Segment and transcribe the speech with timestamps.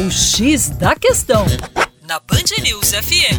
[0.00, 1.44] O X da Questão,
[2.08, 3.36] na Band News FM.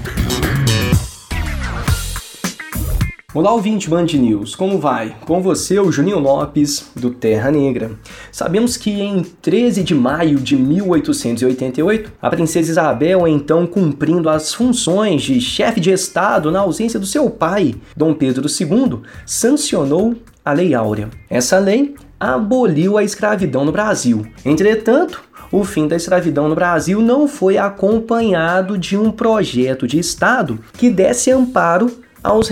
[3.34, 5.18] Olá, ouvinte Band News, como vai?
[5.26, 7.94] Com você, o Juninho Lopes, do Terra Negra.
[8.32, 15.24] Sabemos que em 13 de maio de 1888, a princesa Isabel, então cumprindo as funções
[15.24, 20.16] de chefe de Estado na ausência do seu pai, Dom Pedro II, sancionou
[20.46, 21.10] a Lei Áurea.
[21.28, 24.24] Essa lei aboliu a escravidão no Brasil.
[24.46, 30.60] Entretanto, o fim da escravidão no Brasil não foi acompanhado de um projeto de Estado
[30.74, 31.92] que desse amparo
[32.24, 32.48] aos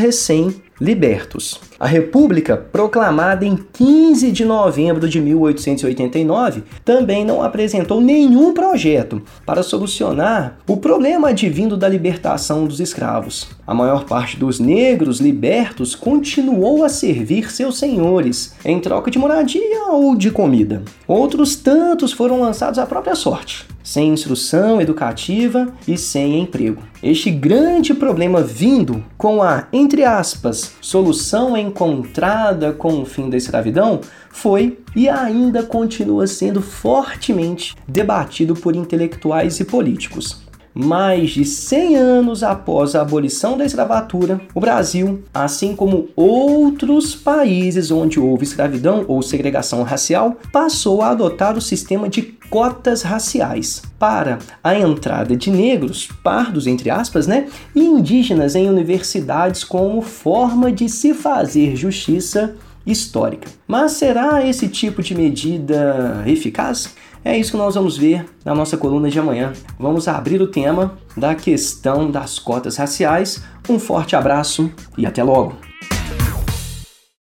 [0.80, 1.60] recém-libertos.
[1.80, 9.64] A República, proclamada em 15 de novembro de 1889, também não apresentou nenhum projeto para
[9.64, 13.50] solucionar o problema advindo da libertação dos escravos.
[13.66, 19.88] A maior parte dos negros libertos continuou a servir seus senhores em troca de moradia
[19.92, 20.84] ou de comida.
[21.08, 26.84] Outros tantos foram lançados à própria sorte sem instrução educativa e sem emprego.
[27.02, 34.02] Este grande problema vindo com a, entre aspas, solução encontrada com o fim da escravidão
[34.30, 40.49] foi e ainda continua sendo fortemente debatido por intelectuais e políticos.
[40.74, 47.92] Mais de 100 anos após a abolição da escravatura, o Brasil, assim como outros países
[47.92, 54.40] onde houve escravidão ou segregação racial, passou a adotar o sistema de cotas raciais para
[54.64, 60.90] a entrada de negros, pardos entre aspas, né, e indígenas em universidades como forma de
[60.90, 63.48] se fazer justiça histórica.
[63.68, 66.96] Mas será esse tipo de medida eficaz?
[67.24, 69.54] É isso que nós vamos ver na nossa coluna de amanhã.
[69.78, 73.44] Vamos abrir o tema da questão das cotas raciais.
[73.70, 75.69] Um forte abraço e até logo!